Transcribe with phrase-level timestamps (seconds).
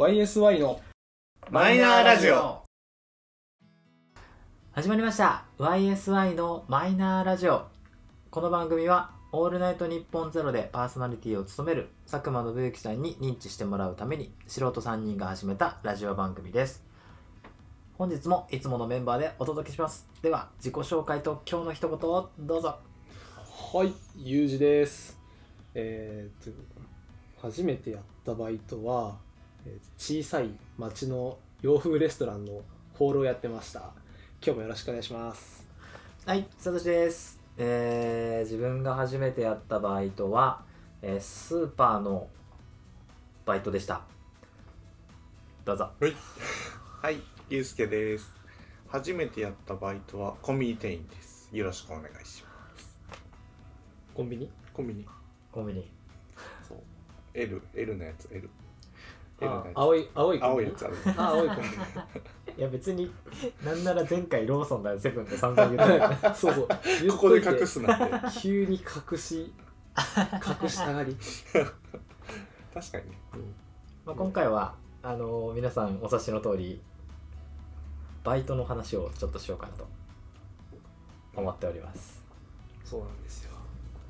[0.00, 0.80] YSY の
[1.50, 2.62] マイナーラジオ。
[4.72, 5.44] 始まりました。
[5.58, 7.66] YSY のマイナーラジオ。
[8.30, 16.82] この番組は「オールナイトニッポンゼロでパーソナリティを務める佐久間信之さんに認知してもらうために素人3人が始めたラジオ番組です。
[17.98, 20.08] 本日もいつものメンバーでお届けします。
[20.22, 22.78] では自己紹介と今日の一言をどうぞ。
[23.74, 25.20] はいゆうじです。
[25.74, 26.50] えー、と
[27.42, 29.29] 初めてやったバイトは、えー
[29.96, 32.62] 小さい町の洋風レストランの
[32.94, 33.80] ホールをやってました。
[34.44, 35.68] 今日もよろしくお願いします。
[36.26, 37.40] はい、さとしです。
[37.58, 40.62] えー、自分が初めてやったバイトは、
[41.02, 42.28] えースーパーの
[43.44, 44.02] バイトでした。
[45.64, 45.90] どうぞ。
[46.00, 46.14] はい。
[47.02, 47.16] はい
[47.48, 48.30] ゆうすけです。
[48.88, 51.48] 初めてやったバイトはコンビニ店員です。
[51.52, 52.98] よろしくお願いします。
[54.14, 54.50] コンビニ？
[54.72, 55.06] コンビニ。
[55.50, 55.90] コンビニ。
[56.66, 56.78] そう。
[57.34, 58.48] L L のやつ L
[59.40, 60.96] L のあやつ青い青い青いやつある。
[61.16, 61.62] あ青いコンビ
[62.58, 63.10] いや別に、
[63.64, 66.18] なんなら前回ローソンだよ、セブンで散々言ったよね。
[66.22, 66.68] ニ そうそう。
[67.10, 68.16] ここで隠すなんて。
[68.40, 69.52] 急に隠し
[70.62, 71.16] 隠したがり、
[72.74, 73.18] 確かにね。
[74.04, 76.82] まあ今回は、あのー皆さんお察しの通り、
[78.24, 79.86] バイトの話をちょっとしようかなと。
[81.34, 82.24] 思っております。
[82.84, 83.52] そうなんですよ。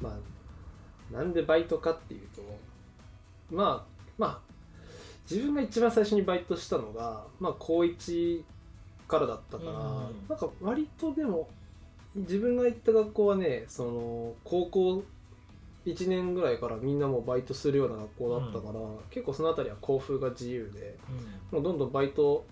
[0.01, 2.43] まあなんでバイトかっていうと
[3.51, 4.41] まあまあ
[5.31, 8.43] 自分が一番最初にバイトしたのがまあ高1
[9.07, 9.77] からだったから、うん。
[10.29, 11.49] なんか割とでも
[12.15, 15.05] 自分が行った学校はねその高校
[15.87, 20.99] 1年ぐらいからみんなもうバイトするような学校だったから、結構その辺りは校風が自由で
[21.51, 22.45] もうどんどんバイト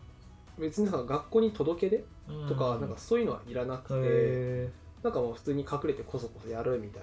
[0.59, 2.05] 別になんか学校に届け出
[2.49, 4.71] とか、なんかそういうのはいらなくて、へ
[5.03, 7.03] なんかもう普通に隠れてこそこそやるみたい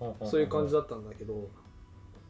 [0.00, 1.48] なーそういう感じだったんだけど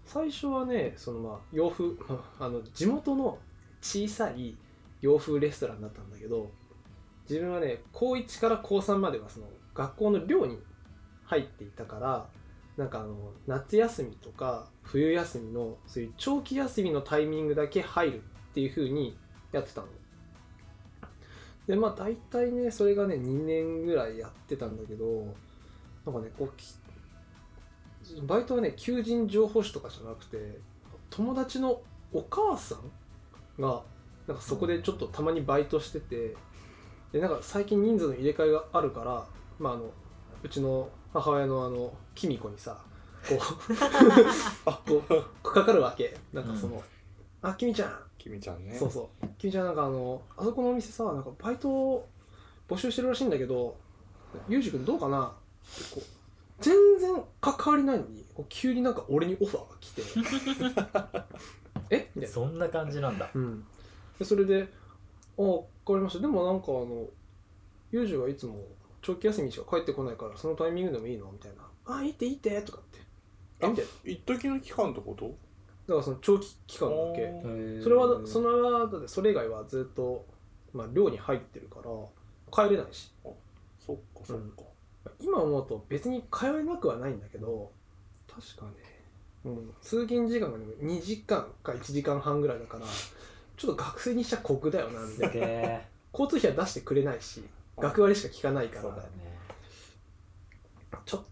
[0.06, 1.84] 最初はねそのまあ洋風
[2.38, 3.38] あの地元の
[3.82, 4.56] 小さい
[5.00, 6.50] 洋風レストランだったんだけど
[7.28, 10.58] 自分はね高1から高3まではその学校の寮に
[11.24, 12.28] 入っていたから
[12.76, 18.22] なんかあの夏休みとか冬休みのそういう長期休みのタイミングだけ入るっ
[18.54, 19.18] ていう風に
[19.52, 19.88] やってたの。
[21.66, 25.34] でまあ大体ねそれがね2年ぐらいやってたんだけど
[26.04, 26.52] なんかねこう
[28.26, 30.58] バイトはね求人情報誌とかじゃなくて
[31.10, 31.80] 友達の
[32.12, 33.82] お母さんが
[34.26, 36.34] なんかそこでちょっとたまにバイトしてて
[37.12, 39.26] でなんか最近人数の入れ替えがあるから、
[39.58, 39.90] まあ、あの
[40.42, 42.78] うちの母親のあのキミコにさ
[43.28, 43.38] こう
[44.66, 46.16] あこうかかるわけ。
[46.32, 46.82] なんかその
[47.42, 48.06] 「あキミちゃん。
[48.26, 48.74] きみちゃんね。
[48.74, 49.26] そうそう。
[49.38, 52.08] 君ちゃんなんかあの、あそこのお店さ、なんかバイトを
[52.68, 53.76] 募集してるらしいんだけど、
[54.48, 55.30] ゆうじくんどうかなっ
[55.76, 56.15] てこう、
[56.60, 60.02] 全然関わりないのに、急になんか俺にオファーが来て、
[61.90, 62.10] え？
[62.14, 62.34] みたいな。
[62.34, 63.30] そんな感じなんだ。
[63.34, 63.64] うん。
[64.18, 64.68] で、それで、
[65.38, 66.20] あ、わかりました。
[66.20, 67.06] でもなんかあの、
[67.92, 68.64] ゆうじがいつも
[69.02, 71.30] 長期休みしか帰ってこないから、そのタイミングでもいいの？
[71.30, 71.96] みたいな。
[71.96, 72.98] あ、いいっていいってとかって。
[73.60, 73.68] え？
[73.68, 73.90] みたいな。
[74.04, 75.28] 一時の期間ってこと？
[75.86, 77.82] だからその長期期間だけ。
[77.82, 80.26] それはそのはだってそれ以外はずっと、
[80.72, 81.90] まあ、寮に入ってるから
[82.50, 83.12] 帰れないし
[83.78, 84.62] そっかそっか、
[85.20, 87.70] 今思うと別に通えなくはないんだけど
[88.28, 88.72] 確かね、
[89.44, 92.84] うん、通勤時間が、ね、2時間か1時間半ぐらいだから
[93.56, 95.34] ちょっと学生にしちゃ酷だよなみすたいな。
[95.34, 95.86] げえ。
[96.12, 97.42] 交通費は出してくれないし
[97.78, 98.94] 学割しか聞かないから。
[98.94, 99.02] ね。
[101.04, 101.24] ちょっ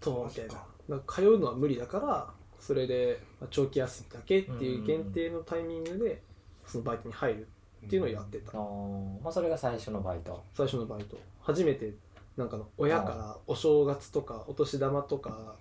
[0.00, 0.46] とみたい
[0.88, 1.00] な。
[1.08, 6.22] 通うのは無理だからそれでまあ長期休みだけっていう限定のタイミングで
[6.64, 7.48] そのバイトに入る
[7.84, 8.52] っていうのをやってた。
[8.52, 9.22] あー。
[9.22, 10.42] まあそれが最初のバイト。
[10.54, 11.18] 最初のバイト。
[11.40, 11.92] 初めて
[12.36, 15.56] なんかの親からお正月とかお年玉とか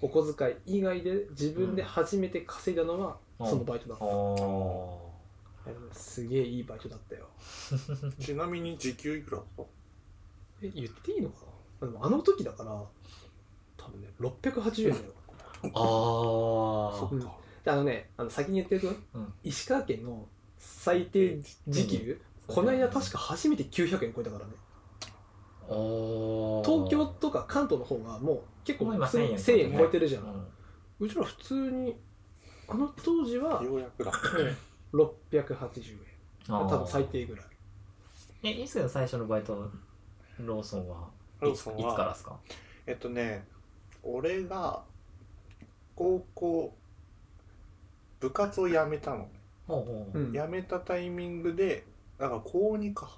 [0.00, 3.48] お小遣い以外で自分で初めて稼いだのはうん。
[3.48, 3.94] そのバイトだ。
[3.94, 7.26] った、すげえいいバイトだったよ。
[8.20, 9.62] ちなみに時給いくらだった
[10.62, 11.46] え言っていいのか
[11.80, 11.86] な？
[11.88, 12.70] でもあの時だから
[13.76, 15.04] 多分ね680円だよ。
[15.62, 15.68] ー。
[15.68, 19.32] あそっか、であのねあの先に言ってると、うん。
[19.42, 24.52] 石川県の最低時給、この間確か初めて900円超えたからね
[26.64, 30.46] 東京とか関東の方がもう結構もう今普通に1000 1000円超えてるじゃん、うん。
[31.00, 31.96] うちら普通に
[32.68, 34.12] あの当時はようやくだ
[34.92, 36.68] 680円あー。
[36.68, 37.46] 多分最低ぐらい
[38.42, 39.68] え、いつが最初のバイトの
[40.44, 41.08] ローソンは
[41.40, 42.36] ローソンはいつからですか？
[42.86, 43.46] えっとね
[44.02, 44.82] 俺が
[45.94, 46.74] 高校
[48.18, 49.18] 部活を辞めたの。
[49.18, 49.28] ね
[49.68, 50.18] ほうほう。
[50.18, 50.32] うん。
[50.32, 51.84] 辞めたタイミングで
[52.18, 53.10] だから高2か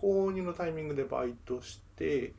[0.00, 2.32] 高2のタイミングでバイトして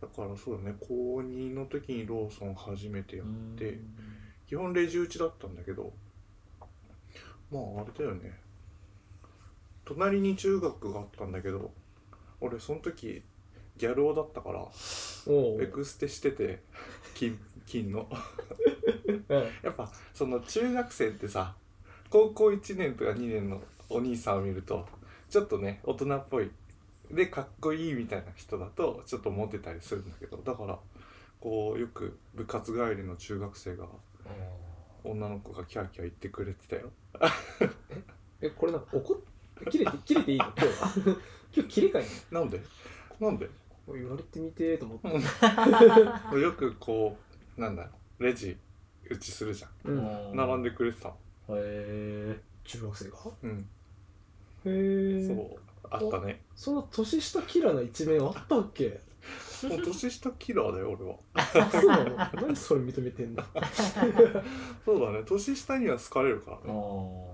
[0.00, 3.26] だからそうだね高2の時にローソン初めてやっ
[3.56, 3.78] て
[4.48, 5.92] 基本レジ打ちだったんだけど
[7.52, 8.32] まああれだよね。
[9.84, 11.70] 隣に中学があったんだけど
[12.40, 13.22] 俺その時
[13.76, 14.60] ギャル男だったから
[15.62, 16.60] エクステしてて
[17.14, 18.08] 金金の。
[19.28, 19.38] うん。
[19.62, 21.54] やっぱその中学生ってさ
[22.10, 24.86] 高校1年とか2年のお兄さんを見ると
[25.30, 26.50] ちょっとね大人っぽい
[27.10, 30.78] でかっこいいみたいな人だとちょっとモテたりするんだけどだから
[31.40, 33.86] こうよく部活帰りの中学生が
[35.04, 36.90] 女の子がキャーキャー言ってくれてたよ。
[38.40, 39.16] えこれなんか怒っ
[39.70, 40.44] 切れて切れていいの？
[40.56, 41.18] 今日
[41.54, 42.04] 今日切れかい？
[42.30, 42.60] なんで？
[43.20, 43.48] なんで？
[43.86, 45.08] の言われてみてーと思って。
[46.40, 47.16] よくこ
[47.56, 48.56] うなんだレジ
[49.08, 49.98] 打ちするじゃうん。
[50.32, 51.14] ん並んでくれてたの
[51.50, 53.18] へえ中学生が？
[53.42, 53.68] うん。
[54.64, 56.42] へえそうあったね。
[56.54, 59.00] その年下キラーな一面あったっけ？
[59.68, 61.16] もう年下キラーだよ俺は。
[61.34, 62.16] あそうなの？
[62.46, 63.44] 何それ認めてんだ
[64.84, 65.22] そうだね。
[65.24, 67.30] 年下には好かれるからね。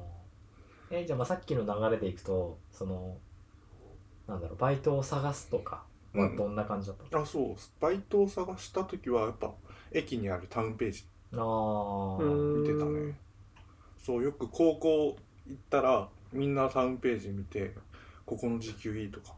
[0.92, 3.16] えじゃあまあさっきの流れでいくとその
[4.26, 7.56] なんだろうバイトを探すとかはどんな感じだったの、あそう。
[7.80, 9.52] バイトを探した時はやっぱ
[9.92, 11.04] 駅にあるタウンページ。
[11.32, 12.18] あ
[12.60, 13.16] 見てたね。
[13.98, 15.16] そうよく高校
[15.46, 17.74] 行ったらみんなタウンページ見て
[18.30, 19.34] ここの時給いいとか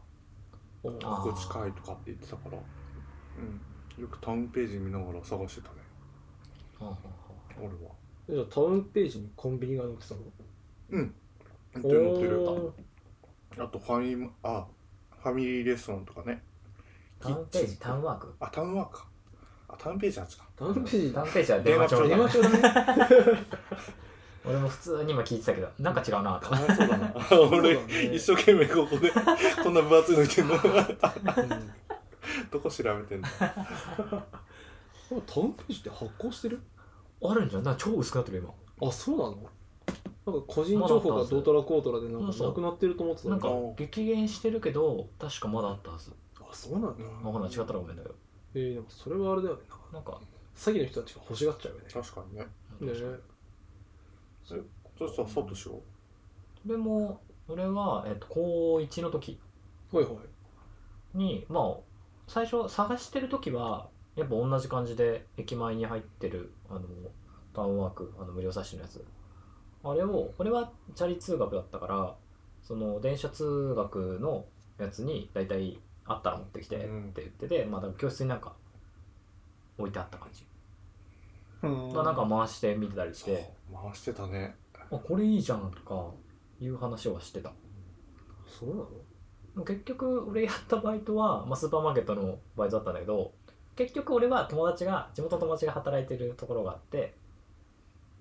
[0.83, 4.03] ここ近いとかって言ってたからうん。
[4.03, 5.77] よくタウンページ見ながら探してたね。
[6.79, 6.89] はあ。
[6.91, 6.97] は
[7.57, 7.73] 俺は。
[8.29, 10.21] じゃあタウンページにコンビニが載ってたの？
[10.91, 11.15] うん。
[11.73, 12.23] 乗ってる乗って
[13.57, 13.63] る。
[13.63, 14.67] あとファミあ
[15.23, 16.43] ファミリーレストランとかね。
[17.19, 18.35] あタウンページタウンワーク？
[18.39, 19.07] あタウンワークか。
[19.69, 20.45] あタウンページあっちか。
[20.55, 22.39] タウンページタウンページは電話帳電話だ。
[22.43, 23.47] ね電話帳だね
[24.45, 26.49] 俺も普通に今聞いてたけどなんか違うなと。
[26.49, 27.13] かわいそうだな。
[27.51, 28.13] 俺ね。
[28.13, 29.09] 一生懸命ここで
[29.63, 30.55] こんな分厚いの見てんの。
[30.55, 30.61] うん。
[32.51, 33.27] どこ調べてんの？
[35.09, 36.61] でもタウンページって発行してる？
[37.23, 37.63] あるんじゃん。
[37.63, 38.89] なんか超薄くなってる今。
[38.89, 39.37] あそうなの？
[40.25, 46.11] なんか個人情報がどうたらこうたらでなんかなくなってると思ってたなんか激減してるけど確かまだあったはず。
[46.39, 47.03] あそうなんだ。
[47.27, 47.51] わかんない。
[47.51, 48.15] 違ったらごめんだけど。
[48.55, 49.61] えー、でもそれはあれだよね。
[49.69, 50.21] なんかなんか
[50.55, 51.85] 詐欺の人たちが欲しがっちゃうよね。
[51.91, 52.45] 確かにね。
[52.81, 52.93] ね
[54.45, 54.55] そ
[55.07, 55.75] したらサトシは
[56.65, 59.39] でも俺は、えっと、高1の時。
[59.91, 60.13] はいはい。
[61.17, 61.77] にまあ
[62.27, 66.81] 最初探してる時はやっぱ同じ感じで駅前に入ってるあの
[67.53, 69.05] タウンワークあの無料冊子のやつ。
[69.83, 72.15] あれを俺はチャリ通学だったから
[72.61, 74.45] その電車通学の
[74.79, 78.53] やつに大体あったら持ってきてってうん言ってて、まあだから教室になんか
[79.77, 80.45] 置いてあった感じ、
[81.63, 81.93] うん。
[81.93, 83.51] まあなんか回して見てたりして。
[83.73, 84.55] 回してたね。
[84.91, 86.11] あこれいいじゃんとか
[86.59, 87.51] いう話はしてた。
[88.47, 88.85] そうなの？
[89.53, 93.33] でも結局俺やったバイトは、まあ、スーパーマーケットのバイトだったんだけど
[93.75, 97.15] 結局俺は友達が地元の友達が働いてるところがあって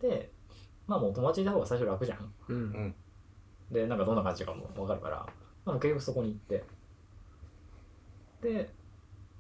[0.01, 0.31] で
[0.87, 2.19] まあもう友達いた方が最初楽じゃん。
[2.49, 2.61] ううん。
[2.71, 2.95] ん
[3.71, 5.27] でなんかどんな感じかも分かるから、
[5.65, 6.65] まあ、結局そこに行って。
[8.43, 8.71] で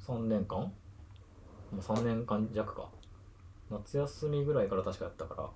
[0.06, 0.58] 3年間？
[0.60, 0.72] も
[1.72, 2.88] う3年間弱か
[3.72, 5.50] 夏休みぐらいから確かやったから。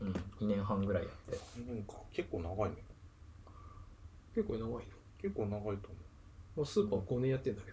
[0.00, 1.38] うん2年半ぐらいやって。
[1.72, 1.94] なんか。
[2.12, 2.76] 結構長いね。
[4.34, 4.80] 結構長いの
[5.22, 5.76] 結構長いと思
[6.56, 7.70] もうスーパー5年やってんだけ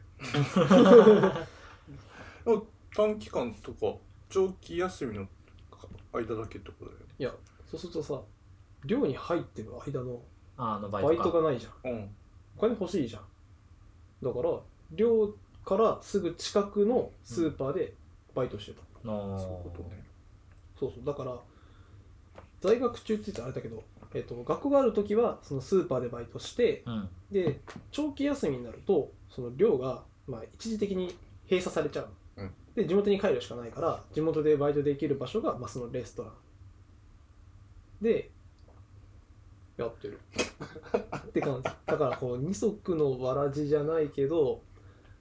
[2.46, 2.66] う でも
[2.96, 3.96] 短期間とか
[4.30, 5.28] 長期休みの
[6.14, 7.06] 間だけってことだよね。
[7.08, 7.34] どいや
[7.68, 8.22] そうするとさ
[8.86, 10.22] 寮に入ってる間の
[10.58, 11.92] ああのバイトバイかトがないじゃん。
[11.92, 12.16] うん。
[12.58, 13.24] お金欲しいじゃん。
[14.24, 14.60] だから
[14.92, 15.34] 寮
[15.66, 17.96] からすぐ近くのスーパーで
[18.34, 19.38] バイトしてた、あー。
[19.38, 20.04] そういうことね。
[20.80, 21.06] そうそう。
[21.06, 21.38] だから
[22.60, 23.84] 在学中って言ったらあれだけど、
[24.14, 27.10] えっと学校がある時はそのスーパーでバイトしてうん。
[27.32, 27.60] で
[27.92, 32.52] 長期休みになるとその寮が、まあ、一時的に閉鎖されちゃう、うん。
[32.76, 36.34] で地元に帰るしかないから地元でバイトできる場所が、まあ、そのレストラン。
[38.02, 38.32] で
[39.78, 40.20] やってる。
[41.18, 41.64] って感じ。
[41.64, 44.62] だからこう二足のわらじじゃないけど、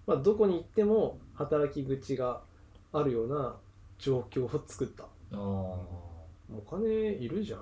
[0.06, 2.42] まあ、どこに行っても働き口が
[2.92, 3.56] あるような
[3.98, 5.04] 状況を作った。
[5.04, 5.38] あー。
[5.38, 7.60] お金いるじゃん。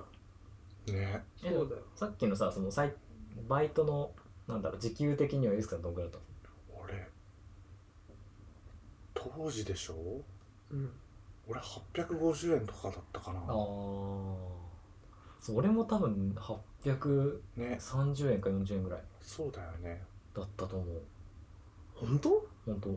[0.91, 1.23] ね。
[1.43, 1.81] えそうだよ。
[1.95, 2.93] さっきのさそのサイ
[3.47, 4.11] バイトの
[4.47, 6.21] なんだろう時給的にはユースさんどんぐらいだっ
[6.83, 7.07] 俺
[9.13, 9.95] 当時でしょ？
[10.71, 10.91] うん。
[11.47, 13.39] 俺850円とかだったかな。
[13.41, 13.53] たああ
[15.39, 16.35] そう俺も多分
[16.83, 20.01] 830ね円か40円ぐらいそうだよね。
[20.35, 21.01] だったと思う。
[21.93, 22.29] 本当？
[22.65, 22.89] 本当。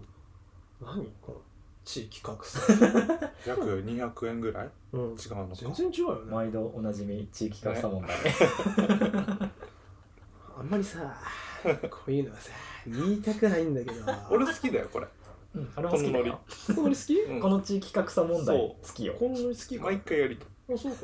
[0.86, 1.06] 何？
[1.20, 1.40] この
[1.84, 2.60] 地域格差、
[3.46, 4.68] 約200円ぐらい？
[4.92, 5.54] うん、違うのか。
[5.54, 6.30] 全然違うよね。
[6.30, 8.16] 毎度おなじみ地域格差問題、
[10.58, 11.14] あんまりさ
[11.90, 12.50] こういうのはさ
[12.86, 14.12] 言いたくないんだけど。
[14.30, 15.06] 俺好きだよこれ。
[15.54, 16.40] うん、あれも好きだよ。
[16.66, 16.96] このノリ。
[16.96, 17.14] 好き？
[17.20, 17.40] うん。
[17.40, 19.14] この地域格差問題好きよ。
[19.18, 19.84] このノリ好きか。
[19.84, 20.38] 毎回やり
[20.72, 20.98] あそうか。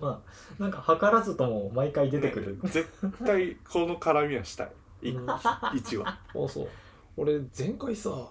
[0.00, 0.22] ま
[0.58, 2.60] あなんか図らずとも毎回出てくる、ね。
[2.64, 2.88] 絶
[3.24, 4.72] 対この絡みはしたい。
[5.02, 5.26] いうん。
[5.26, 6.68] 1話あそう。
[7.16, 8.30] 俺前回さあ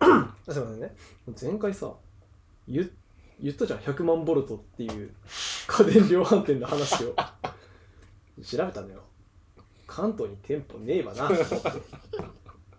[0.00, 0.06] すい
[0.46, 0.94] ませんね。
[1.40, 1.92] 前回さ
[2.66, 2.90] 言
[3.40, 3.80] 言ったじゃん。
[3.80, 5.14] 100万ボルトっていう
[5.66, 7.14] 家電量販店の話を。
[8.42, 9.02] 調べたのよ。
[9.86, 11.28] 関東に店舗ねえわな。
[11.28, 11.52] と思って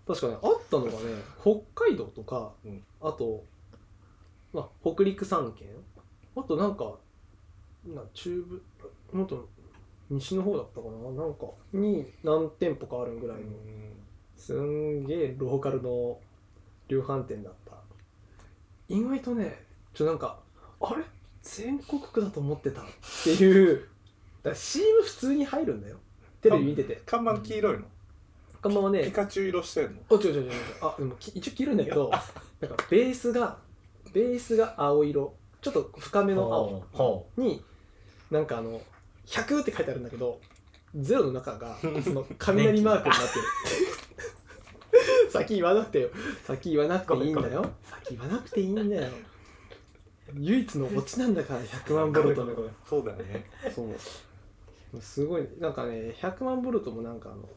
[0.07, 0.97] 確かねあったのがね
[1.41, 2.83] 北海道とか、うん。
[2.99, 3.43] あと、
[4.53, 5.67] まあ、北陸3県。
[6.35, 6.95] あとなんか
[7.85, 8.61] な中部
[9.11, 9.47] もっと
[10.09, 11.11] 西の方だったかな。
[11.23, 13.45] なんかに何店舗かあるぐらいの。
[14.35, 16.19] すんげえローカルの
[16.91, 17.71] 量販店だった。
[18.89, 20.39] 意外とねちょなんか
[20.81, 21.03] あれ？
[21.41, 22.85] 全国区だと思ってたっ
[23.23, 23.87] ていう。
[24.43, 25.97] だから CM 普通に入るんだよ。
[26.41, 27.01] テレビ見てて。
[27.05, 27.85] 看板黄色いの？
[28.61, 30.01] 看板はねピカチュウ色してんの？
[30.09, 30.43] あ違う違う違う。
[30.43, 32.11] 違うあでもき一応黄色いんだけど
[32.59, 33.57] なんかベースが
[34.13, 35.33] ベースが青色。
[35.61, 37.63] ちょっと深めの青ほに
[38.31, 38.81] なんかあの
[39.27, 40.39] 100って書いてあるんだけど
[40.95, 43.45] ゼロの中がその雷マークになってる
[45.29, 46.09] 先言わなくてよ。
[46.43, 47.69] 先言わなくていいんだよ。
[47.83, 49.11] 先言わなくていいんだよ。
[50.33, 52.53] 唯一のオチなんだから100万ボルトの
[52.85, 53.45] そうだよね。
[53.73, 55.01] そう。
[55.01, 55.47] すごい。
[55.59, 57.47] なんかね100万ボルトもなんかあの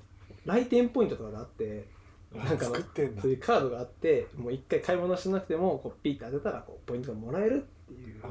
[0.45, 1.87] 来店ポイントとかがあって
[2.35, 8.23] なんかそういうカードがあってもう一回買い物しなくてもこうピッて当てたらこうポイントがもらえるっていう。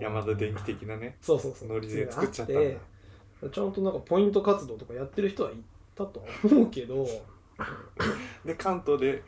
[0.00, 1.16] 山田電機的なね。
[1.20, 1.68] そうそうそう。
[1.68, 3.50] ノリで作っちゃったんだ。
[3.50, 5.54] ちゃんとなんかポイント活動とかやってる人はい
[5.94, 7.06] たとは思うけど
[8.44, 9.22] で関東で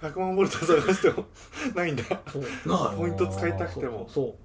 [0.00, 1.26] 100万ボルト探しても
[1.74, 2.04] ないんだ。
[2.32, 2.44] そう。
[2.68, 4.08] あポイント使いたくても。
[4.08, 4.36] そう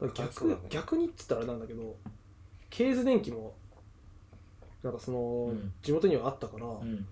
[0.00, 0.06] そう。
[0.06, 0.12] そう。
[0.14, 0.60] 逆だね。
[0.68, 1.96] 逆にっつったらなんだけど
[2.68, 3.54] ケーズ電機も
[4.82, 5.18] なんかその、
[5.50, 5.72] うん。
[5.82, 7.06] 地元にはあったから、うん。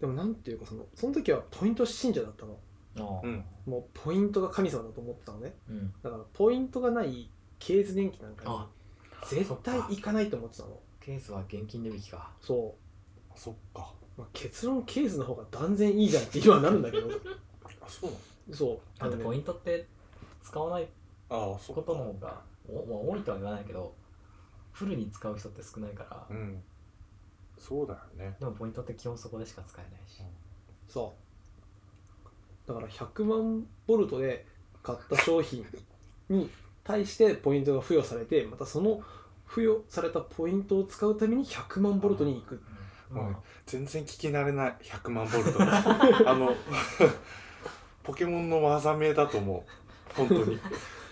[0.00, 2.58] でもなんていうかそのその時はポイント信者だったの。
[2.98, 3.44] あうん。
[3.66, 5.54] もうポイントが神様だと思ってたのね。
[5.68, 5.92] うん。
[6.02, 8.68] だからポイントがないケーズ電機なんかあ
[9.32, 10.78] に絶対行かないと思ってたの。
[11.00, 12.30] ケースは現金値引きか。
[12.40, 12.74] そ
[13.34, 13.92] そっか。
[14.02, 17.08] う、まあ、結論ケーズの方が断然いいじゃんって今はなるんだけど。
[17.80, 18.16] あそうな
[18.48, 18.54] の？
[18.54, 19.00] そう。
[19.00, 19.86] だってポイントって
[20.42, 20.88] 使わない
[21.28, 23.94] ああそことの方がお、まあ、多いとは言わないけど
[24.72, 26.26] フルに使う人って少ないから。
[26.30, 26.62] うん。
[27.58, 28.36] そうだよね。
[28.38, 30.22] でもポイントって基本そこでしか使えないし。
[30.88, 31.14] そ
[32.64, 32.68] う。
[32.68, 34.46] だから100万ボルトで
[34.82, 35.64] 買った商品
[36.28, 36.50] に
[36.84, 39.02] 対してポイントが付与されてまたその
[39.48, 42.60] 付与されたポイントを使うために100万ボルトに行く
[43.10, 45.60] まあ全然聞き慣れない100万ボルト。
[46.28, 46.54] あの
[48.02, 50.14] ポケモンの技名だと思う。
[50.14, 50.60] 本当に。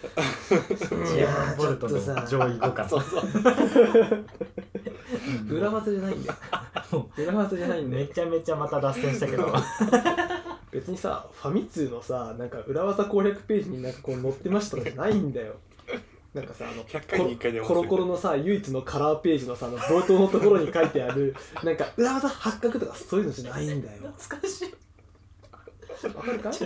[0.04, 2.88] 10万ボルトの上位互換。
[2.88, 3.24] そうそう。
[5.56, 7.08] 裏技じゃないんだよ。
[7.16, 8.06] 裏技じゃないんだよ。
[8.06, 9.52] めちゃめちゃまた脱線したけど。
[10.74, 15.54] 別にさファミ通のさなんか裏技攻略ページになんかこう載ってましたとかじゃないんだよ
[16.34, 24.12] なんかさあの100回に1回でコロコロのさ唯一のカラーページのさあの冒頭のところに書いてある なんか裏技発覚とかそういうのじゃないんだよ。
[24.16, 24.74] 懐かしい。
[26.08, 26.64] わかるかじ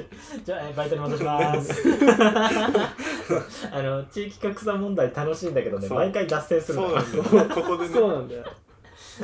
[0.52, 1.82] ゃあえバイトに戻します。
[3.70, 7.24] あの地域格差問題楽しいんだけどね毎回脱線するそうなんだよ。
[7.54, 7.94] ここでね。
[7.94, 8.44] そうなんだよ。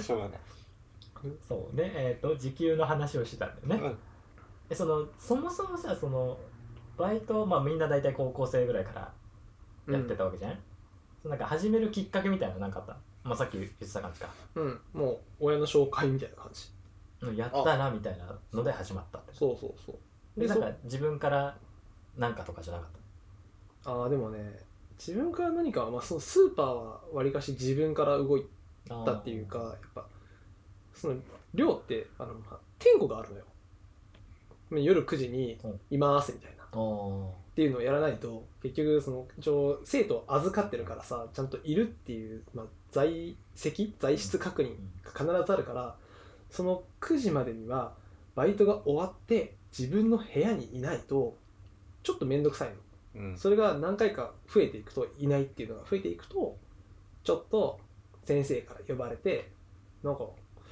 [0.01, 0.41] しょうがない。
[1.49, 3.99] そうねえっ、と時給の話をしてたんだよね、うん。
[4.69, 6.37] えそのそもそもさその
[6.99, 9.11] バイトまあみんな大体高校生ぐらいから
[9.89, 10.59] やってたわけじゃない、
[11.23, 12.97] そのなんか始めるきっかけみたいなのなんかあった？
[13.25, 14.29] まあさっき言ってた感じか。
[14.55, 16.69] うんもう親の紹介みたいな感じ。
[17.23, 19.33] うんやったらみたいなので始まったって。
[19.33, 20.41] そうそうそう。
[20.41, 21.57] でなんそか自分から
[22.17, 22.89] なんかとかじゃなかっ
[23.87, 24.59] ああでもね
[24.99, 28.47] 自分から何かは、まあ、そのスーパーはわりかし自分から動い
[28.89, 30.07] たたっていうかやっぱ
[30.93, 31.15] その
[31.55, 33.45] 量ってあの、まあ、点呼があるのよ。
[34.71, 36.65] まあ夜9時にうん「います」みたいな。
[36.65, 45.97] っあーていうのをやらないと結局その一応生徒を預かってるからさちゃんといるっていう、まあ、在籍在室確認が必ずあるから
[46.51, 47.95] その9時までには
[48.35, 51.37] バイトが終わって自分の部屋にいないと
[52.03, 52.69] ちょっと面倒くさい
[53.15, 53.23] の。
[53.23, 53.39] うん。
[53.39, 56.57] それが何回か増えていくといないっていうのが増えていくと
[57.23, 57.81] ちょっと
[58.25, 59.51] 先生から呼ばれて
[60.03, 60.27] なんか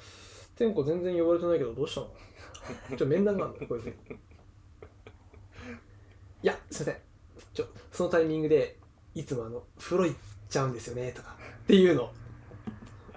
[0.57, 2.11] 「天子全然呼ばれてないけどどうしたの?」
[2.91, 4.19] ちょっと面談があるのこういうふうに
[6.43, 7.03] いやすいません。
[7.55, 8.77] ちょそのタイミングで
[9.15, 10.17] いつもあの風呂行っ
[10.49, 12.11] ちゃうんですよねとかっていうの。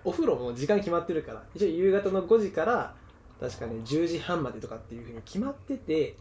[0.04, 2.96] お風呂も時間決まってるから一応夕方の5時から
[3.40, 6.16] 確かね10時半までとかっていうふうに決まってて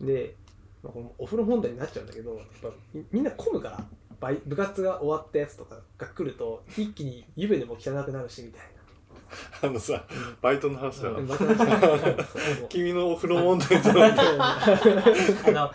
[0.00, 0.34] で、
[0.82, 2.70] まあ、このお風呂問題になっちゃうんだけどやっぱ
[3.12, 3.84] みんな混むから
[4.44, 8.71] 部活が終わったやつとかが来ると一気に湯船も汚くなるしみたいな。
[9.62, 10.04] あのさ
[10.40, 11.18] バイトの話だな。
[12.68, 14.06] 君のお風呂問題じゃな。
[14.12, 15.70] あの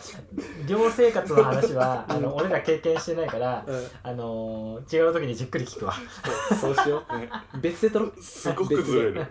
[0.67, 3.87] 寮生活の話はあの俺ら経験してないからうん。
[4.03, 5.93] あのー違う時にじっくり聞くわ。
[6.59, 7.29] そうしよね。
[7.55, 8.21] う別で撮ろう。
[8.21, 9.25] すごくずれる。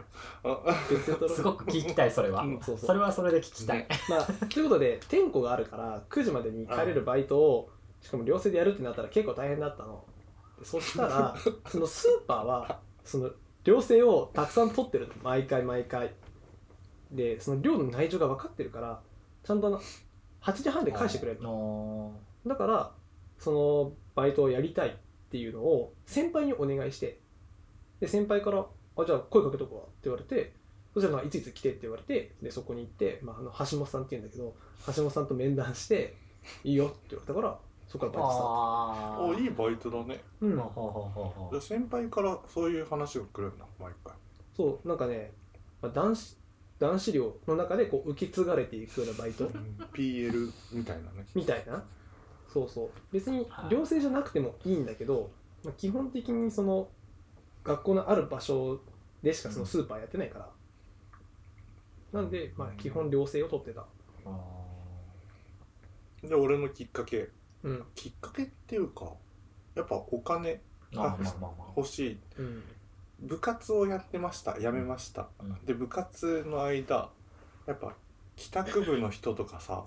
[0.45, 0.59] あ
[0.91, 1.37] 別で撮ろう。
[1.37, 2.87] すごく聞きたいそれは、うんそうそう。
[2.87, 3.89] それはそれで聞きたい、ね。
[4.09, 10.05] まあということで点呼があるから9時までに帰れるバイトをしかも寮生でやるってなったら結構大変だったの。
[10.59, 11.37] でそしたら
[11.69, 13.31] そのスーパーはその
[13.67, 16.13] 寮生をたくさん取ってるの毎回毎回。
[17.11, 19.01] でその寮の内情が分かってるから
[19.45, 19.81] ちゃんとあの
[20.41, 21.41] 8時半で返してくれる
[22.47, 22.93] だから
[23.39, 24.93] そのバイトをやりたいっ
[25.31, 27.21] ていうのを先輩にお願いして
[28.01, 28.67] で先輩から
[28.99, 30.53] 「あじゃあ声かけとくわ」って言われて
[30.95, 34.55] そしたらまあいついつ来てって言われてでそこに行って、まあ、あの橋本さんって言うんだけど
[34.87, 36.15] 橋本さんと面談して
[36.65, 37.59] 「いいよ」って言われたから
[37.89, 38.47] そこからバイトスター。
[38.47, 40.23] トあおいいバイトだね。
[40.41, 40.57] うん。
[40.57, 44.15] ほうほうほうほうじゃあ先輩からそういう話が来るんだ毎回。
[44.57, 45.33] そうなんかね、
[45.81, 46.37] まあ、男子
[46.79, 49.47] 男子寮の中でこう受け継がれていくようなバイト。
[49.47, 49.53] うん。
[49.93, 51.27] PL みたいなね。
[51.35, 51.85] みたいな。
[52.53, 52.91] そうそう。
[53.13, 53.71] 別にはい。
[53.71, 55.31] 寮生じゃなくてもいいんだけど、
[55.65, 56.89] まあ、基本的にその
[57.65, 58.81] 学校のある場所
[59.23, 60.39] でしかそのスーパーやってないか
[62.13, 63.85] ら、なんで、まあ、基本寮生を取ってた。
[64.25, 64.67] あ
[66.23, 67.29] で俺のきっかけ
[67.67, 67.85] うん。
[67.95, 69.13] きっかけっていうか
[69.75, 70.59] やっぱお金ー
[70.93, 71.73] まあまあまあまあ。
[71.77, 72.19] 欲しい。
[72.39, 72.63] うん。
[73.21, 74.59] 部活をやってました。
[74.61, 75.65] 辞めました、うん。
[75.65, 77.11] で部活の間
[77.67, 77.95] やっぱ
[78.37, 79.85] 帰宅部の人とかさ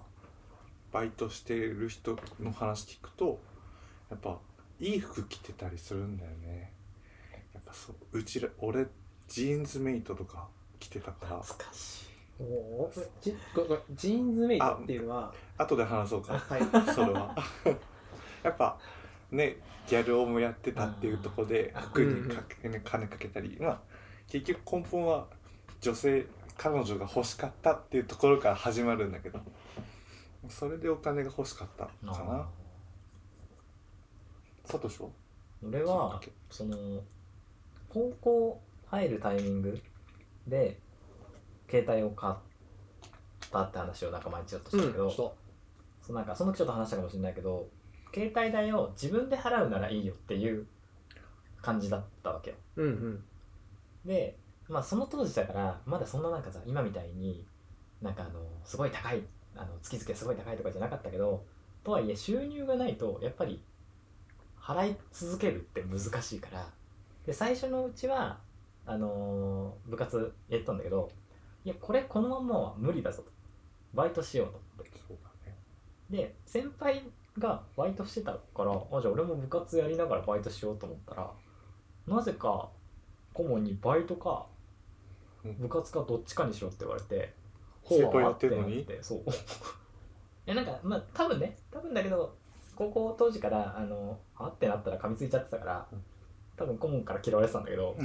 [0.92, 3.40] バイトしてる人の話聞くと
[4.10, 4.40] やっぱ
[4.80, 6.74] いい服着てたりするんだよね。
[7.54, 8.88] やっぱそううちら俺
[9.28, 10.48] ジーンズメイトとか
[10.80, 11.40] 着てたから。
[11.42, 12.09] 懐かしい
[12.40, 12.92] おお
[13.22, 16.38] ジごごジーンズメイトっていうのは後で話そうか。
[16.38, 16.62] はい。
[16.94, 17.36] それは。
[18.44, 18.80] やっぱ
[19.32, 23.80] ねギャル男もやってたっていうところでうん服にかけ、ね、金かけたりまあ
[24.28, 25.28] 結局根本は
[25.82, 26.26] 女性
[26.58, 29.40] 彼女が欲しかったっていうところから始まるんだけど
[30.48, 32.12] それでお金が欲しかったかな。
[32.36, 32.48] あ
[34.66, 35.10] サトシは？
[35.64, 37.04] ー俺はその
[37.90, 39.82] 高校入るタイミング
[40.48, 40.80] で
[41.70, 42.34] 携帯を買っ
[43.52, 45.36] たって話をなんか前にちょっとしたけど、そ
[46.02, 47.68] そうなんかその時ちょっと話したかもしれないけど
[48.14, 50.66] 携帯代を自分で払うならいいよっていう
[51.62, 52.52] 感じだったわけ。
[52.52, 53.24] よううんうん。
[54.06, 57.46] でまあその当時だからまだそんななんかさ今みたいに
[58.02, 59.22] なんかあのすごい高い
[59.56, 61.44] あの月々すごい高いとかじゃなかったけど
[61.84, 63.62] とはいえ収入がないとやっぱり
[64.60, 66.68] 払い続けるって難しいから。
[67.26, 68.40] で最初のうちは
[68.86, 71.12] あのー部活やってたんだけど
[71.70, 73.30] いやこれこのまんまは無理だぞと。
[73.94, 75.56] バイトしようと思ってそうだね。
[76.10, 77.04] で先輩
[77.38, 81.32] がバイトしてたからあじゃあ俺も部活やりながらバイトしようと思ったら
[82.08, 82.70] なぜか
[83.36, 84.48] 顧問にバイトか
[85.46, 85.60] うん。
[85.60, 87.34] 部活かどっちかにしろって言われて
[87.88, 88.88] 先輩やってんのに。
[89.02, 89.20] そう。
[89.30, 89.32] い
[90.48, 92.36] やなんかまあ多分ね多分だけど
[92.76, 96.04] 高校当時からあのあってなったら噛みついちゃってたからうん
[96.60, 97.96] 多分顧問から嫌われてたんだけど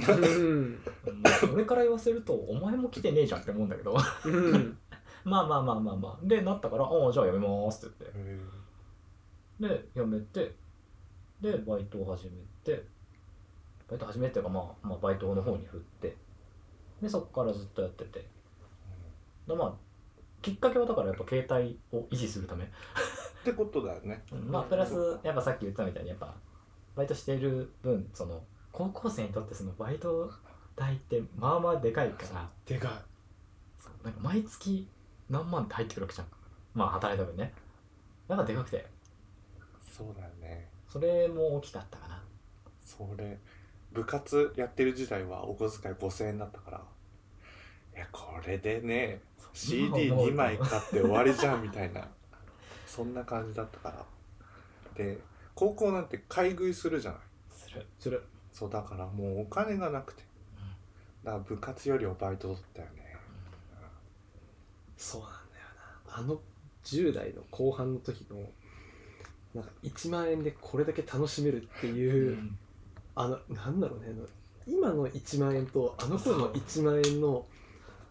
[1.53, 3.97] 俺から言わせるとお前も来てねえじゃんって思うんだけど。
[4.23, 4.77] うん。
[5.25, 6.25] まあまあまあまあまあ。
[6.25, 8.05] でなったから「ああじゃあやめます」って
[9.59, 9.67] 言って。
[9.67, 10.55] へで辞めて
[11.41, 12.85] でバイトを始めて
[13.89, 16.15] バイト始めてか、まあ、まあバイトの方に振って。
[17.01, 18.25] でそこからずっとやってて。
[19.47, 19.73] でまあ
[20.41, 22.67] きっかけはだからやっぱ携帯を維持するため、っ
[23.43, 24.23] てことだよね。
[24.31, 24.49] うん。
[24.49, 26.33] まあプラスやっぱさっき言ってたみたいにやっぱ
[26.95, 30.31] バイトしている分その高校生にとってそのバイト
[30.75, 32.49] 代ってまあまあでかいから。
[32.65, 32.91] でかい。
[34.03, 34.87] なんか毎月
[35.29, 36.27] 何万って入ってくるわけじゃん。
[36.73, 37.53] まあ働いた分ね。
[38.27, 38.85] やっぱでかくて。
[39.81, 40.69] そうだよね。
[40.89, 42.21] それも大きかったかな。
[42.81, 43.37] それ
[43.93, 46.81] 部活やってる時代はお小遣い5000円だったから。
[47.95, 49.21] いやこれでね
[49.53, 52.05] CD2 枚買って終わりじゃんみたいな。
[52.85, 54.05] そんな感じだったから。
[54.95, 55.17] で
[55.55, 57.19] 高校なんて買い食いするじゃない。
[57.49, 58.23] するする。
[58.51, 60.23] そうだからもうお金がなくて。
[61.23, 63.15] だから部活よりはバイト取ったよね。
[64.97, 65.41] そうなんだよ
[66.07, 66.17] な。
[66.17, 66.39] あの
[66.83, 68.37] 10代の後半の時の
[69.55, 72.37] なんか1万円でこれだけ楽しめるっていう、
[73.15, 74.07] あのなんだろうね。
[74.67, 77.45] 今の1万円とあの頃の1万円の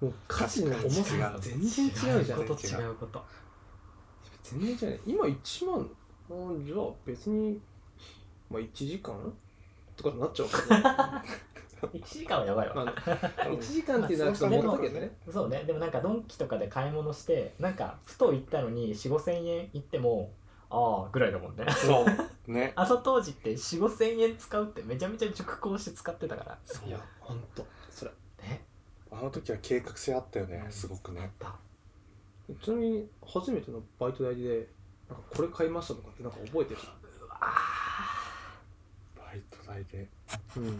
[0.00, 3.24] もう価値の重さが全然違うじゃん違うこと違うこと。
[4.42, 4.96] 全然違う。
[4.96, 5.90] ね今1万
[6.30, 6.34] あ
[6.64, 7.60] じゃあ別に、
[8.50, 9.14] まあ、1時間
[9.96, 11.28] とかになっちゃうからね
[11.92, 12.94] 1時間はやばいわ、まあ、
[13.48, 15.16] 1時間っていうのはちょっと思ったけどね。
[15.30, 15.64] そうね。
[15.64, 20.32] でもなんかドンキとかで買い物してなんかふと行ったのに4 5千円行っても
[20.70, 21.66] ああぐらいだもんね。
[21.70, 22.04] そ
[22.48, 22.50] う。
[22.50, 22.72] ね。
[22.76, 26.58] あの当時って4 5千円使うってめちゃめちゃ熟考して使ってたから。
[26.86, 27.66] いやほんと。
[27.90, 28.10] それ。
[28.42, 28.64] ね
[29.10, 31.32] あの時は計画性あったよねうんすごくね。
[31.38, 31.54] だ
[32.60, 34.68] ちなみに初めてのバイト代で
[35.10, 36.80] なんかこれ買いましたとかってなんか覚えてる？
[37.30, 37.52] あ
[39.16, 40.08] バイト代で。
[40.56, 40.64] うん。
[40.64, 40.78] ーなん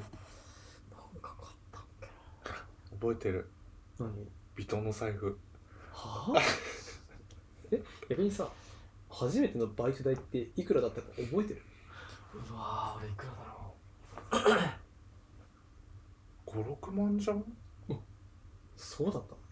[1.20, 1.82] か買ったっ
[2.44, 3.48] け覚えてる。
[3.98, 4.12] 何？
[4.56, 5.38] ビトンの財布。
[5.92, 6.40] はあ？
[7.70, 8.48] え逆にさ
[9.10, 11.62] 初めてのバイト代っていくらだったか覚えてる？
[12.34, 13.74] うわー俺いくらだろ
[16.46, 17.44] 56 万じゃん？
[18.76, 19.42] そうだったのね。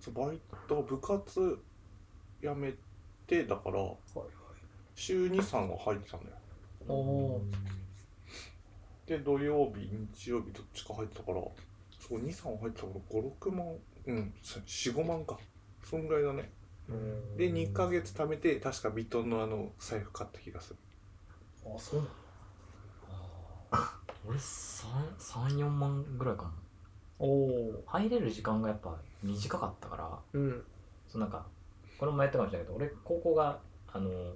[0.00, 1.58] そうバイト部活
[2.42, 2.74] 辞め
[3.26, 3.80] てだから
[4.94, 6.36] 週23は入ってたんだよ。
[6.88, 7.42] うお
[9.06, 11.40] で土曜日日曜日どっちか入ってたから
[12.00, 13.66] そう23は入ってたから56万
[14.06, 15.38] うん45万か。
[15.84, 16.50] そんぐらいだね。
[17.36, 20.76] で2ヶ月貯めて確かビトンのあの財布買った気がする。
[21.64, 22.00] あそう。
[22.00, 22.06] な
[23.78, 23.86] の
[24.28, 26.50] 俺34万ぐらいかも
[27.18, 30.64] おお入れる時間がやっぱ短かったからうん。
[31.08, 31.46] そうなんか
[31.98, 33.58] これもやったかもしれないけど俺高校が
[33.92, 34.34] あの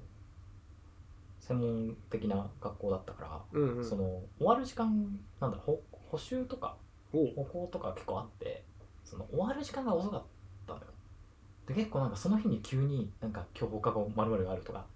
[1.40, 3.84] 専門的な学校だったから、うんうん。
[3.84, 6.76] その終わる時間なんだろう補補習とか
[7.12, 8.64] お歩行とか結構あって
[9.04, 10.22] その終わる時間が遅かっ
[10.66, 10.86] たのよ。
[11.66, 14.86] で結構なんかその日に急になんか今日放課後まるがあるとか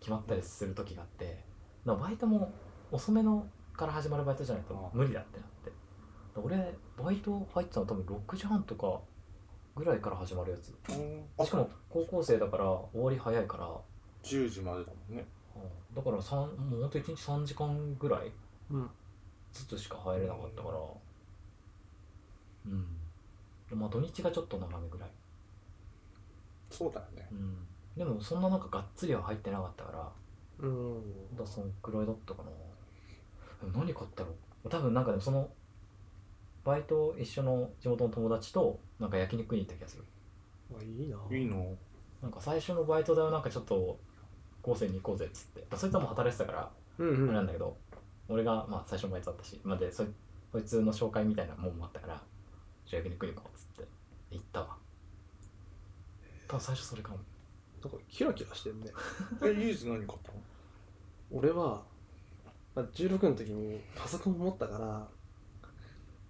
[0.00, 1.44] 決まったりする時があって
[1.86, 2.52] バイトも
[2.90, 3.46] 遅めの
[3.76, 5.70] から始まるバイトじゃないと無理だってなって。
[5.70, 5.74] で
[6.36, 9.00] 俺バイト入ってたの多分6時半とか
[9.74, 10.72] ぐらいから始まるやつ。
[11.38, 13.70] あしかも高校生だから終わり早いから、
[14.22, 15.26] 10時までだもんね。
[15.94, 18.32] だから三もうほんと1日3時間ぐらい
[18.70, 18.90] うん。
[19.52, 20.78] ずつしか入れなかったから。
[22.66, 22.86] うん。
[23.68, 25.10] でまあ土日がちょっと長めぐらい。
[26.70, 27.28] そうだよね。
[27.30, 27.56] うん。
[27.96, 30.12] でもそんななんかがっつりは入ってなかったから。
[30.58, 31.36] うん。
[31.36, 32.50] だそんくらいだったかな。
[33.72, 34.30] 何買ったろ
[34.64, 35.48] う多分なんかでもその
[36.64, 40.04] バイト一緒の地元の友達となんか焼肉に行った気がする。
[40.78, 41.18] あいいな。
[41.30, 41.76] いいの？
[42.22, 43.98] なんか最初のバイト代はなんかちょっと
[44.62, 47.76] 豪勢に行こうぜっつって、まあ、そいつはもう働いてたからうんうあれなんんだけど、
[48.28, 50.06] 俺がまあ最初のバイトだったし、まあ、でそい
[50.52, 52.22] そいつの紹介みたいなもんもあったから
[52.86, 53.88] じゃあ焼肉に行こうっつって
[54.30, 54.76] 行ったわ。
[56.48, 57.18] 多分最初それかも。
[57.82, 58.86] なんかキラキラしてるね。
[59.44, 60.38] えユーズ何買ったの？
[61.30, 61.84] 俺は、
[62.74, 65.08] まあ、16の時にパソコン持ったから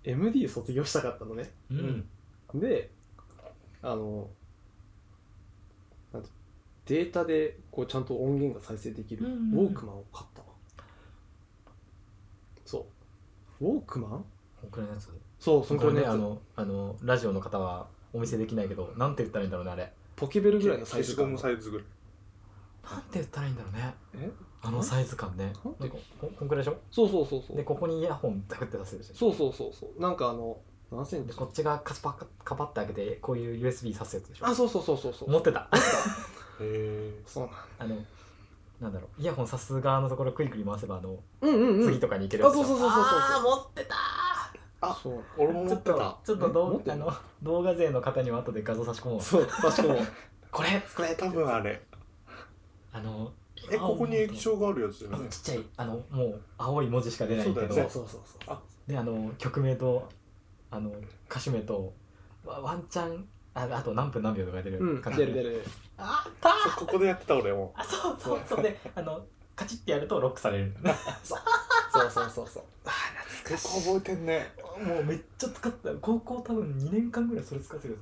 [0.05, 1.51] MD 卒業したかったのね。
[1.71, 2.09] うん。
[2.55, 2.90] で
[3.83, 4.29] あの
[6.12, 6.29] なんて
[6.87, 10.47] データでこうちゃんと音源が再生できるうんウォークマンを買ったわ、
[12.64, 12.87] そ
[13.61, 13.64] う。
[13.64, 14.11] ウォークマン？
[14.61, 15.11] こんくらいのやつ？
[15.38, 16.12] そうそのくこらいのやつ。
[16.12, 19.93] れねあのあのラジオの方はお見せできないけどなんて言ったらいいんだろうねあれ。
[20.14, 21.87] ポケベルぐらいのサ消しゴイズ感ムサイズぐらい。
[22.93, 23.95] なんて言ったらいいんだろうね。
[24.17, 24.31] え？
[24.66, 25.53] あのサイズ感ね。
[25.79, 26.79] でこここんくらいでしょ？
[26.90, 27.57] そうそうそうそう。
[27.57, 30.00] でここにイヤホンザクって出せるでしょそうそうそうそう。
[30.00, 30.57] なんかあの
[30.90, 34.46] 何センチでこっちがカチパカカパって開けてこういう USB 挿すやつでしょ？
[34.46, 35.31] あそうそうそうそうそう。
[35.31, 35.68] 持ってた。
[36.61, 37.50] へえそうな
[37.87, 37.96] んあの
[38.81, 39.20] なんだろう。
[39.20, 41.87] イヤホン挿す側のところクイックに回せばあの、うんうんうん。
[41.87, 42.64] 次とかに行けるやつでしょ？
[42.64, 43.94] あそうそうそうそうそうあー持ってた
[44.81, 45.24] あそう。
[45.37, 46.18] 俺もちょってた。
[46.24, 47.07] ちょっとどえ持ってんの？
[47.07, 49.20] うあの動画勢の方には後で画像差し込もう。
[49.20, 50.00] そう確かに
[50.50, 51.83] これこれ多分あれ。
[52.92, 53.33] あの
[53.70, 57.61] えここに液晶があるやつだよねちっちゃいあのもう青い文字しか出ないけど。
[57.61, 58.20] そうそうそうそう。
[58.46, 60.09] そうであの曲名と
[60.70, 60.92] あの
[61.31, 61.94] 歌手名と
[62.44, 65.64] ワワンチャンああと何分何秒とか出るうん感じ出る出る。
[65.96, 66.53] あったー。
[66.77, 67.72] そうここでやってた俺も。
[67.77, 68.62] あそうそうそう。
[68.62, 69.24] であの
[69.55, 70.74] カチッてやるとロックされる。
[71.22, 71.35] そ
[72.05, 72.62] うそうそうそう。
[72.85, 72.90] あ
[73.48, 74.53] 結構覚えてんね。
[74.85, 75.90] もうめっちゃ使った。
[75.90, 77.98] よ高校多分2年間ぐらいそれ使ってる。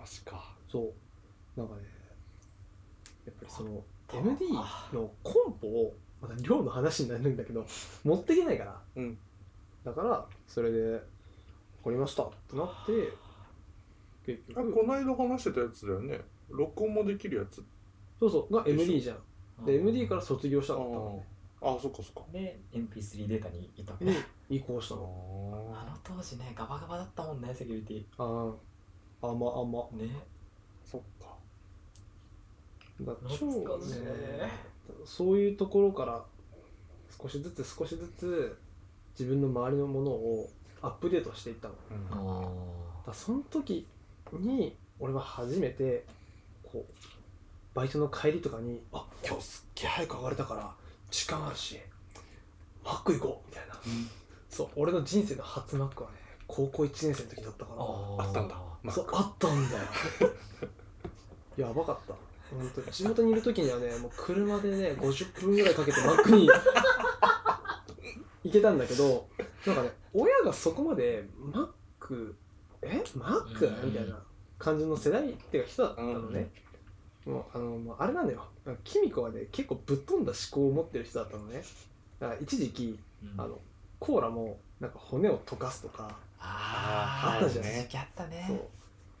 [0.00, 0.54] マジか。
[0.66, 1.60] そう。
[1.60, 1.82] なんかね
[3.26, 4.52] やっぱりそのあ MD
[4.92, 7.66] のコンポをまた量の話になるんだけど
[8.04, 8.82] 持っていけないから。
[8.96, 9.18] うん。
[9.84, 10.78] だからそれで
[11.82, 13.12] 「分かりました」ってなって
[14.26, 14.60] 結局。
[14.60, 16.20] あこないだ話してたやつだよね。
[16.48, 17.64] 録音もできるやつ。
[18.18, 18.54] そうそう。
[18.54, 19.64] が MD じゃん。
[19.64, 21.26] で MD からそ卒業したかったのね
[21.60, 22.22] あそっかそっか。
[22.32, 23.92] で MP3 データにいった。
[23.92, 24.16] わけにね
[24.48, 28.04] 移行したあのあの当時ねガバガバだったもんねセキュリティ。
[28.18, 28.54] あ
[29.22, 30.26] ああまあまね。
[30.84, 31.33] そっか
[33.00, 34.50] だ超ね。
[35.04, 36.22] そういうところから
[37.20, 38.56] 少しずつ少しずつ
[39.18, 40.50] 自分の周りのものを
[40.82, 41.74] アップデートしていったの。
[41.90, 43.02] うん。
[43.04, 43.86] あらその時
[44.32, 46.04] に俺は初めて
[46.62, 46.92] こう
[47.74, 50.72] バイトの帰りとかにあ今日すっげえ早く上がれたから
[51.10, 51.78] 時間あるし
[52.84, 53.74] マック行こうみたいな。
[54.48, 57.82] そう俺の人生の初マックはね高校1年生の時だったから。
[57.82, 58.56] あったんだ。
[58.92, 59.84] そうあったんだよ。
[61.68, 62.14] やばかった
[62.58, 66.48] 本当に地元にいる時にはねもう車でね50分ぐらいかけてマックに
[68.44, 69.26] 行けたんだけど
[69.66, 72.34] なんかね親がそこまでマック
[72.82, 73.02] え？
[73.16, 73.66] マック？
[73.66, 73.86] うん。
[73.86, 74.18] みたいな
[74.58, 76.50] 感じの世代っていうか人だったのね、
[77.24, 78.44] もうあのもうあれなんだよ。
[78.84, 81.62] キミコはね結構ぶっ飛んだ思考を持ってる人だったのね。
[82.20, 83.40] だから一時期うん。
[83.40, 83.58] あの
[83.98, 87.64] コーラもなんか骨を溶かすとかあーあったじゃん。
[87.64, 88.44] 一時期あったね。
[88.46, 88.60] そう。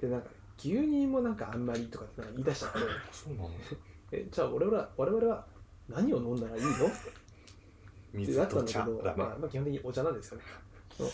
[0.02, 2.78] でなんか牛乳もなんかあんまりとかってなんか言い出しちゃって
[3.12, 3.50] そうなの
[4.12, 5.44] えじゃあ我々は我々は
[5.88, 6.70] 何を飲んだらいいの？
[6.70, 6.84] って
[8.12, 10.44] 水なったとんだけど、まあ、まあ基本的にお茶なんですよね。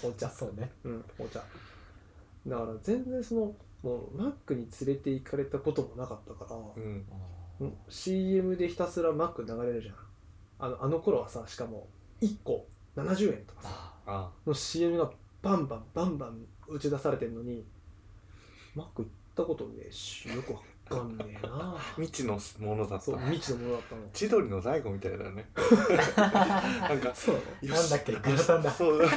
[0.04, 0.70] お茶そうね。
[0.84, 1.42] うんお茶。
[2.46, 7.74] だから全然そのもうマックに連れて行かれたこともなかったから、うん。
[7.88, 9.94] CM でひたすらマック流れるじゃん。
[10.58, 11.88] あのあの頃はさしかも
[12.20, 14.30] 1個70円とかさ。
[14.46, 17.64] の CM がバンバンバンバン打ち出されてるのに
[18.74, 21.76] マック行ったことねえしよくわかんねえな。
[21.96, 23.04] 未知のものだった。
[23.04, 24.02] そう未知のものだったの。
[24.12, 25.48] 千鳥の大悟みたいだよね。
[26.16, 27.36] なんかそう。
[27.66, 28.70] なんだっけグラタンだ。
[28.70, 29.02] そう。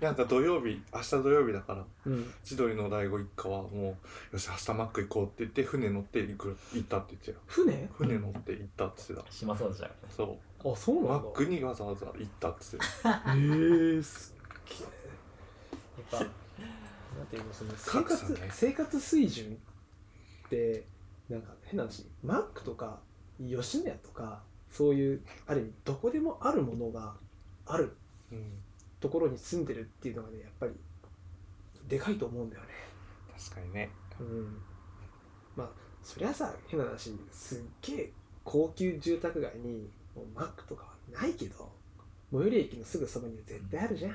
[0.00, 2.32] なんか土曜日明日土曜日だからうん。
[2.44, 3.98] 千鳥の大悟一家はも
[4.32, 7.38] うよし明日マック行こうって言って船乗って行く行ったって言ってたよ。
[7.46, 7.88] 船？
[7.92, 9.32] 船乗って行ったって言ってた。
[9.32, 9.90] 島そうじゃん。
[10.08, 11.28] そあそううマなんだ。
[11.30, 16.18] ックにわざわざ行ったって言ってたへえすっげえ。
[16.18, 16.28] やっ
[17.20, 18.48] なんていうのその生格活、差ね。
[18.50, 19.58] 生活水準
[20.46, 20.86] って
[21.28, 22.98] なんか変な話マックとか
[23.38, 27.12] 吉野家とかそういうある意味どこでもあるものが
[27.66, 27.94] ある
[28.32, 28.52] うん
[29.00, 30.72] ところに住んでるっていうのがねやっぱり
[31.88, 32.68] でかいと思うんだよね。
[33.38, 33.90] 確かにね。
[34.18, 34.58] うん。
[35.56, 35.68] まあ
[36.02, 38.12] そりゃさ変な話すっげえ
[38.44, 41.70] 高級住宅街にもうマックとかはないけど
[42.32, 44.12] 最寄り駅のすぐそばには絶対あるじゃん、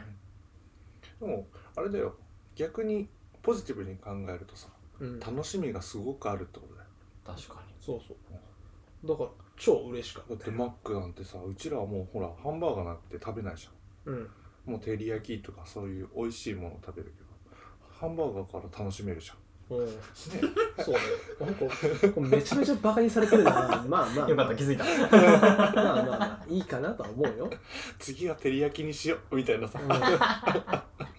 [1.20, 2.15] でもあれだよ
[2.56, 3.10] 逆に
[3.41, 4.68] ポジティブに考えるとさ
[5.00, 6.88] うん、楽しみがすごくあるってことだよ。
[7.26, 7.74] 確かに。
[7.82, 9.08] そうそう。
[9.08, 10.36] だから超嬉しかった。
[10.36, 14.13] だってマックなんてさうちらはもうほらハンバーガーなんて食べないじゃん。
[14.13, 14.30] うん。
[14.65, 17.30] もう照り焼きとかそういう美味しいものを食べるけど
[18.00, 19.38] ハンバーガーから楽しめるじゃん。
[19.78, 19.86] うん。
[19.86, 19.91] ね。
[20.80, 21.00] そうね。
[21.41, 21.65] なんか
[22.22, 23.52] めちゃめちゃバカにされてるな。
[23.52, 24.84] まあまあ、まあ、よかった気づいた。
[24.84, 27.50] まあまあまあいいかなとは思うよ、
[28.00, 29.89] 次は照り焼きにしようみたいなさ、うん、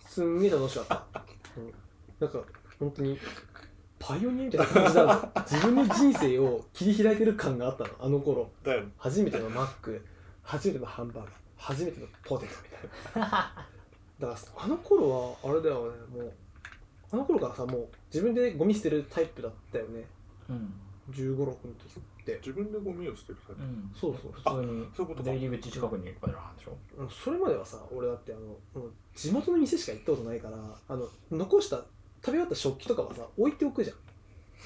[0.08, 1.25] すんげえ楽しかった、うん、
[2.20, 2.40] なんか
[2.78, 3.18] 本当に
[3.98, 5.06] パイオニアみたいな感じだ。
[5.06, 7.90] な自分の人生を切り開いてる感があったの。
[8.00, 8.50] あの頃。
[8.62, 8.82] だよ。
[8.82, 10.04] ね初めてのマック
[10.42, 12.68] 初めてのハンバーガー初めてのポテトみ
[13.12, 13.28] たいな。
[13.28, 13.56] だか
[14.20, 16.22] らあの頃はあれだよね。
[16.22, 16.32] もう
[17.12, 20.04] あの頃からさもう自分でゴミ捨てるタイプだったよね。
[20.48, 20.72] うん。
[21.10, 22.00] 1 5 6の時
[22.34, 22.38] って。
[22.38, 23.92] 自分でゴミを捨てるタイプ、うん。
[23.94, 24.32] そうそう。
[24.32, 25.22] 普通にそういうことか。
[25.22, 28.40] 出入り口近くに置いてあるんでしょうんそれまではさ俺だってあの
[28.82, 30.56] もう地元の店しか行ったことないから
[30.88, 31.86] あの残した食
[32.26, 33.96] べ終わった食器とかはさ置いておくじゃん。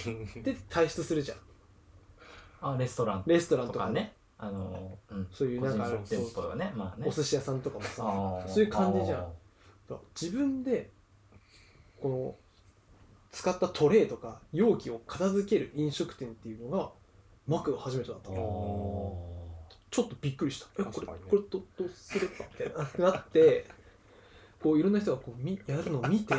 [0.42, 1.38] で退出するじゃん。
[2.62, 4.14] あレストランレストランとかとかね。
[4.38, 5.28] あのうん。
[5.30, 6.72] そういうなんか個人店舗がね。
[6.74, 7.06] まあね。
[7.06, 8.48] お寿司屋さんとかもさあー。
[8.48, 9.32] そういう感じじゃん。
[10.20, 10.90] 自分で
[12.00, 12.36] この
[13.32, 16.90] 使ったトレイとか容器を片付ける飲食店っていうのが
[17.50, 20.82] マックが初めてだったちょっとびっくりした。
[20.82, 23.66] えこれこれどどうすればみたいなってなって
[24.62, 26.34] こういろんな人がこうみやるのを見て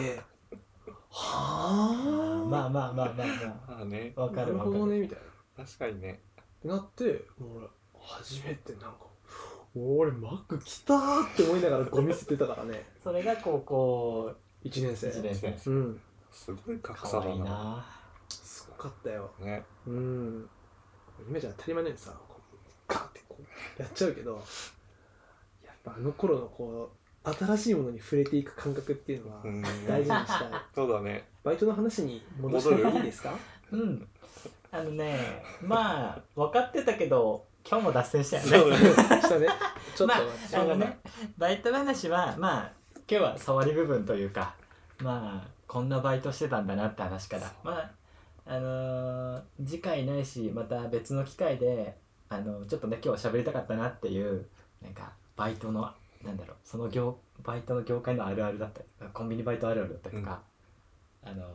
[1.10, 3.28] はあまあまあまあまあ
[3.68, 3.82] まあ。
[3.82, 4.14] あね。
[4.16, 4.74] あわかなるるわかる。
[4.74, 5.20] ほどねみたい
[5.58, 5.66] な。
[5.66, 6.22] 確かにね。
[6.40, 7.68] ってなってもう俺
[8.00, 8.98] 初めてなんか
[9.76, 12.86] 俺マック来たーって思いながらゴミ捨ててたからね。
[13.04, 15.08] それが高校1年生。
[15.10, 15.72] 1年生。
[15.72, 16.02] うん。
[16.32, 17.86] すごい格かわいい差だなな。
[18.30, 19.30] すごかったよ。
[19.42, 19.66] ね。
[19.86, 20.50] うん
[21.28, 24.44] 今じゃ当たり前のようにさこうガーってこうやっちゃうけど
[25.66, 29.62] やっぱあの頃のこう新しいものに触れていく感覚っていうのはうん。
[29.62, 30.50] 大事にしたい。
[30.74, 31.28] そうだね。
[31.44, 33.34] バイトの話に戻してもいいですか？
[33.72, 34.08] うん。
[34.72, 38.50] あのねまあ分かってたけど今日も脱線したよね。
[38.50, 39.22] そうだね。
[39.22, 39.48] したね。
[39.96, 41.00] ちょっと、まああのね
[41.38, 42.72] バイト話はまあ
[43.08, 44.56] 今日は触り部分というか
[45.00, 47.52] まあこんなバイトしてたんだなって話から。
[47.64, 47.92] まあ
[48.46, 51.98] あのー次回ないしまた別の機会で
[52.30, 54.46] あのちょっとね今日は喋りたかったなっていう
[54.82, 55.82] なんかバイトの
[56.24, 60.42] なんだろうその業バイトの業界のあるあるだったりコンビニバイトあるあるだったりとか、
[61.24, 61.46] あのー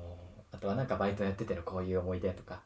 [0.53, 2.61] あとはなんかバイトやっててのこういう思い出とか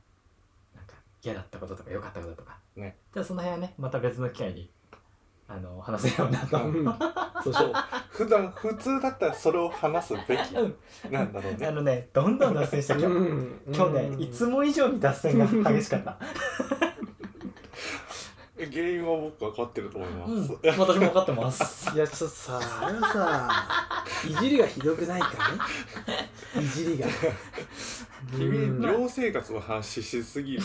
[0.76, 2.56] なんか嫌だったこととか良かったこととか。
[2.76, 2.96] ね。
[3.12, 4.70] じゃあその辺はねまた別の機会に
[5.52, 6.84] あの話せようなとうん。
[7.42, 7.72] そうしよう。
[8.10, 10.74] 普段普通だったらそれを話すべきうん。
[11.10, 11.66] なんだろうね。
[11.66, 13.60] あのねどんどん脱線した今日、うん。
[13.74, 16.16] 今日ねいつも以上に脱線が 激しかった。
[18.58, 20.48] え原因は僕分かってると思います、うん。
[20.78, 21.90] 私も分かってます。
[21.96, 25.32] いやちょっとさあれはさいじりがひどくないか
[26.54, 27.08] いいじりが
[28.36, 30.62] 君寮生活の話しすぎる。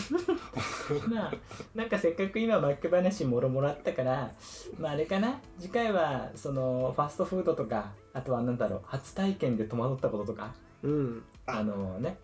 [1.08, 1.34] まあ
[1.74, 4.30] なんかせっかく今バック話もろもらったから
[4.78, 5.40] まああれかな？
[5.58, 8.80] 次回はそのファストフードとかあとはなんだろう？
[8.86, 10.54] 初体験で戸惑ったこととか？
[10.82, 11.24] うん。
[11.46, 11.62] あ。
[11.62, 12.18] のね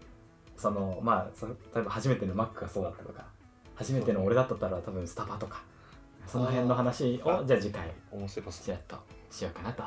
[0.56, 3.24] そのまあそ例えば初めてのマックがそうだったとか
[3.74, 5.62] 初めての俺だったら多分スタバとか
[6.26, 7.40] その辺の話あ。
[7.40, 8.64] をじゃあ次回面白そう。
[8.64, 8.96] ちらっと
[9.30, 9.82] しようかなと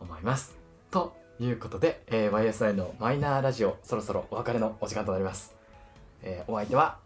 [0.00, 0.58] 思います。
[0.90, 5.54] ということで、えー YSI のマイナーラジオそろそろお別れのお時間となります。
[6.22, 6.98] えーお相手は？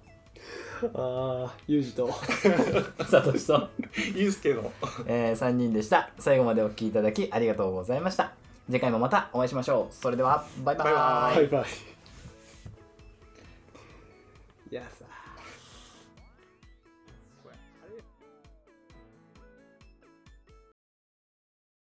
[0.83, 2.11] ああユージと
[3.09, 3.68] サトシと、
[4.14, 4.70] ゆうすけの
[5.07, 6.11] え3人でした。
[6.18, 8.33] 最後までお聞きいただきありがとうございました。
[8.66, 9.94] 次回もまたお会いしましょう。
[9.94, 11.64] それではバイバイバイババイバイ
[14.70, 15.04] いやさ